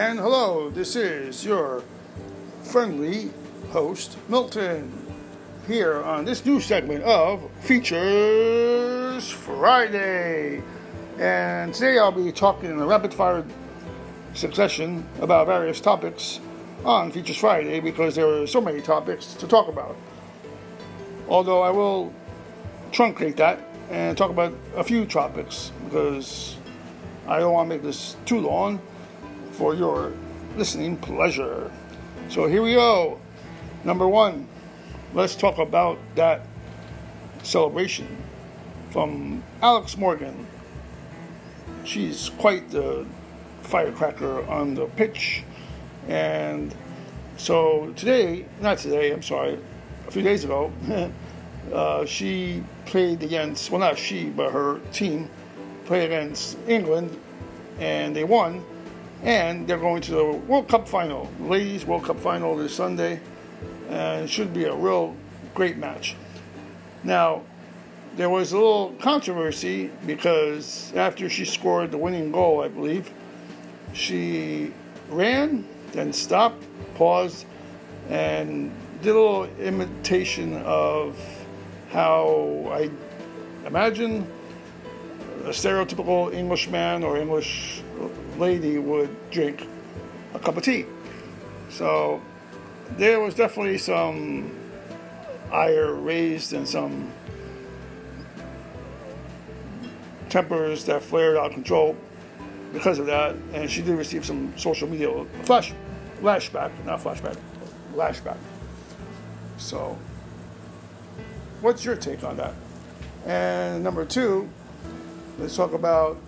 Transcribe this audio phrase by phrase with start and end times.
[0.00, 1.82] And hello, this is your
[2.62, 3.28] friendly
[3.68, 4.90] host, Milton,
[5.66, 10.62] here on this new segment of Features Friday.
[11.18, 13.44] And today I'll be talking in a rapid fire
[14.32, 16.40] succession about various topics
[16.82, 19.96] on Features Friday because there are so many topics to talk about.
[21.28, 22.10] Although I will
[22.90, 23.60] truncate that
[23.90, 26.56] and talk about a few topics because
[27.28, 28.80] I don't want to make this too long
[29.60, 30.10] for your
[30.56, 31.70] listening pleasure.
[32.30, 33.20] So here we go.
[33.84, 34.48] Number one,
[35.12, 36.46] let's talk about that
[37.42, 38.08] celebration
[38.90, 40.46] from Alex Morgan.
[41.84, 43.04] She's quite the
[43.60, 45.44] firecracker on the pitch.
[46.08, 46.74] And
[47.36, 49.58] so today, not today, I'm sorry,
[50.08, 50.72] a few days ago,
[51.74, 55.28] uh, she played against, well, not she, but her team
[55.84, 57.14] played against England
[57.78, 58.64] and they won.
[59.22, 63.20] And they're going to the World Cup final, ladies World Cup final this Sunday.
[63.90, 65.14] And it should be a real
[65.54, 66.16] great match.
[67.04, 67.42] Now,
[68.16, 73.10] there was a little controversy because after she scored the winning goal, I believe,
[73.92, 74.72] she
[75.08, 77.44] ran, then stopped, paused,
[78.08, 81.18] and did a little imitation of
[81.90, 82.90] how I
[83.66, 84.26] imagine
[85.44, 87.82] a stereotypical English man or English
[88.38, 89.66] lady would drink
[90.34, 90.86] a cup of tea.
[91.70, 92.20] So
[92.96, 94.54] there was definitely some
[95.52, 97.10] ire raised and some
[100.28, 101.96] tempers that flared out of control
[102.72, 105.72] because of that, and she did receive some social media flash,
[106.20, 107.36] flashback, not flashback,
[107.94, 108.36] lashback.
[109.58, 109.98] So,
[111.60, 112.54] what's your take on that?
[113.26, 114.48] And number two,
[115.38, 116.18] let's talk about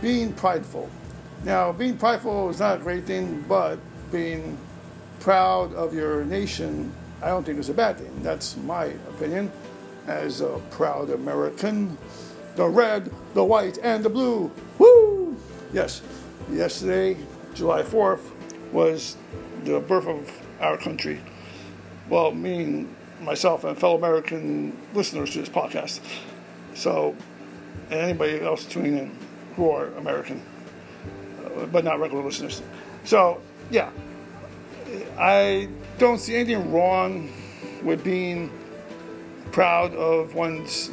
[0.00, 0.88] being prideful.
[1.44, 3.78] Now, being prideful is not a great thing, but
[4.10, 4.56] being
[5.20, 8.22] proud of your nation, I don't think is a bad thing.
[8.22, 9.50] That's my opinion
[10.06, 11.96] as a proud American.
[12.56, 14.50] The red, the white, and the blue.
[14.78, 15.36] Woo!
[15.72, 16.02] Yes,
[16.50, 17.16] yesterday,
[17.54, 18.20] July 4th,
[18.72, 19.16] was
[19.64, 20.30] the birth of
[20.60, 21.20] our country.
[22.08, 22.86] Well, me
[23.20, 26.00] myself and fellow American listeners to this podcast.
[26.74, 27.16] So,
[27.90, 29.18] and anybody else tuning in
[29.56, 30.42] who are American,
[31.44, 32.62] uh, but not regular listeners.
[33.04, 33.40] So,
[33.70, 33.90] yeah,
[35.18, 35.68] I
[35.98, 37.32] don't see anything wrong
[37.82, 38.50] with being
[39.52, 40.90] proud of one's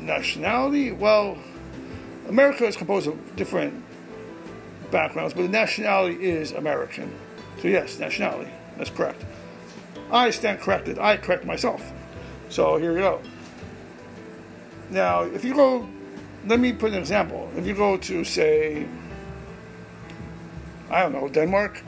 [0.00, 0.92] nationality.
[0.92, 1.38] Well,
[2.28, 3.82] America is composed of different
[4.90, 7.12] backgrounds, but the nationality is American.
[7.62, 8.50] So, yes, nationality.
[8.76, 9.24] That's correct.
[10.10, 10.98] I stand corrected.
[10.98, 11.92] I correct myself.
[12.48, 13.20] So, here we go.
[14.90, 15.88] Now, if you go,
[16.46, 17.50] let me put an example.
[17.56, 18.86] If you go to, say,
[20.90, 21.82] I don't know, Denmark,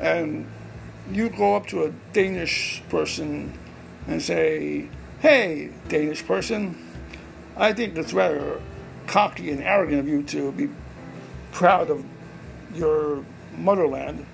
[0.00, 0.46] and
[1.10, 3.58] you go up to a Danish person
[4.06, 4.88] and say,
[5.20, 6.76] Hey, Danish person,
[7.56, 8.60] I think it's rather
[9.06, 10.68] cocky and arrogant of you to be
[11.52, 12.04] proud of
[12.74, 13.24] your
[13.56, 14.26] motherland.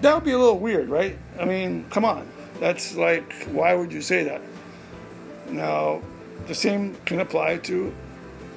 [0.00, 1.18] That would be a little weird, right?
[1.38, 2.28] I mean, come on.
[2.60, 4.40] That's like, why would you say that?
[5.50, 6.02] Now,
[6.46, 7.94] the same can apply to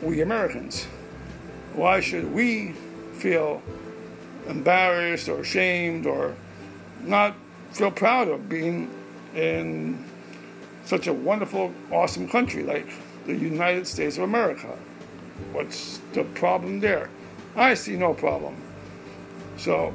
[0.02, 0.86] we Americans.
[1.74, 2.74] Why should we
[3.14, 3.62] feel
[4.47, 6.36] embarrassed or ashamed or
[7.03, 7.36] not
[7.72, 8.90] feel proud of being
[9.36, 10.03] in
[10.86, 12.88] such a wonderful, awesome country like
[13.25, 14.78] the United States of America?
[15.53, 17.09] What's the problem there?
[17.56, 18.56] I see no problem.
[19.58, 19.94] So,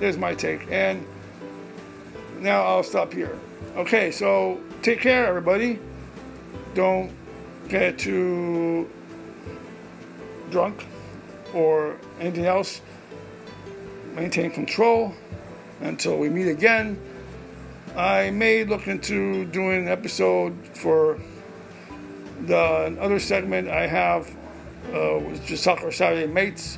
[0.00, 0.70] there's my take.
[0.70, 1.06] And
[2.40, 3.38] now I'll stop here.
[3.76, 5.78] Okay, so take care, everybody.
[6.76, 7.10] Don't
[7.70, 8.90] get too
[10.50, 10.84] drunk
[11.54, 12.82] or anything else.
[14.14, 15.14] Maintain control
[15.80, 17.00] until we meet again.
[17.96, 21.18] I may look into doing an episode for
[22.44, 24.28] the other segment I have,
[24.92, 26.76] uh, was just Soccer Saturday Mates,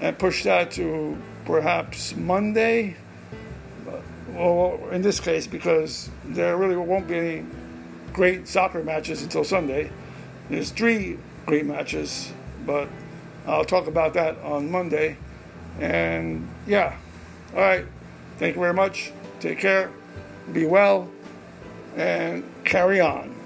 [0.00, 1.16] and push that to
[1.46, 2.94] perhaps Monday.
[4.34, 7.46] Well, in this case, because there really won't be any
[8.12, 9.90] great soccer matches until Sunday.
[10.48, 12.32] There's three great matches,
[12.66, 12.88] but
[13.46, 15.16] I'll talk about that on Monday.
[15.78, 16.96] And yeah,
[17.54, 17.86] all right.
[18.38, 19.12] Thank you very much.
[19.40, 19.90] Take care.
[20.52, 21.08] Be well.
[21.96, 23.39] And carry on.